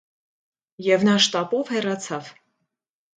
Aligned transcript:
Եվ 0.85 1.05
նա 1.07 1.13
շտապով 1.25 1.69
հեռացավ: 1.73 2.31